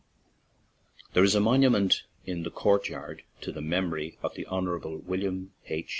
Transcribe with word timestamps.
There 1.13 1.23
is 1.23 1.35
a 1.35 1.39
monument 1.39 2.05
in 2.25 2.41
the 2.41 2.49
churchyard 2.49 3.21
to 3.41 3.51
the 3.51 3.61
memory 3.61 4.17
of 4.23 4.33
the 4.33 4.47
Hon. 4.47 5.03
William 5.05 5.51
H. 5.67 5.89